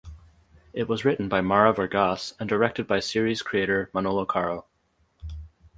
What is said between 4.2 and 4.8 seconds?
Caro.